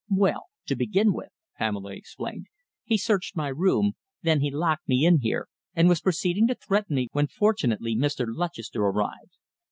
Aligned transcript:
"Well, 0.09 0.45
to 0.65 0.75
begin 0.75 1.13
with," 1.13 1.29
Pamela 1.59 1.93
explained, 1.93 2.47
"he 2.83 2.97
searched 2.97 3.35
my 3.35 3.49
room, 3.49 3.91
then 4.23 4.39
he 4.41 4.49
locked 4.49 4.87
me 4.89 5.05
in 5.05 5.19
here, 5.19 5.47
and 5.75 5.87
was 5.87 6.01
proceeding 6.01 6.47
to 6.47 6.55
threaten 6.55 6.95
me 6.95 7.09
when 7.11 7.27
fortunately 7.27 7.95
Mr. 7.95 8.25
Lutchester 8.27 8.81
arrived." 8.81 9.37